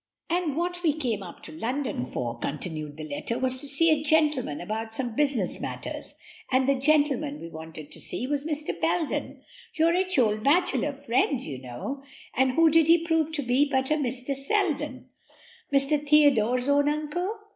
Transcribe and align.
"'And 0.31 0.55
what 0.57 0.81
we 0.81 0.93
came 0.93 1.21
up 1.21 1.43
to 1.43 1.51
London 1.51 2.07
for,' 2.07 2.39
continued 2.39 2.97
the 2.97 3.07
letter, 3.07 3.37
'was 3.37 3.59
to 3.59 3.67
see 3.67 3.91
a 3.91 4.01
gentleman 4.03 4.59
about 4.59 4.95
some 4.95 5.13
business 5.15 5.61
matters; 5.61 6.15
and 6.51 6.67
the 6.67 6.73
gentleman 6.73 7.39
we 7.39 7.47
wanted 7.49 7.91
to 7.91 7.99
see 8.01 8.25
was 8.25 8.43
Mr. 8.43 8.71
Belden 8.81 9.43
your 9.75 9.91
rich 9.91 10.17
old 10.17 10.43
bachelor 10.43 10.93
friend 10.93 11.39
you 11.41 11.61
know 11.61 12.01
and 12.35 12.53
who 12.53 12.71
did 12.71 12.87
he 12.87 13.05
prove 13.05 13.31
to 13.33 13.43
be 13.43 13.69
but 13.69 13.91
a 13.91 13.93
Mr. 13.93 14.33
Selden, 14.35 15.07
Mr. 15.71 16.03
Theodore's 16.03 16.67
own 16.67 16.89
uncle? 16.89 17.37